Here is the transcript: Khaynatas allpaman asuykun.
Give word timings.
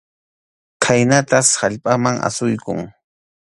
Khaynatas 0.83 1.47
allpaman 1.67 2.15
asuykun. 2.27 2.79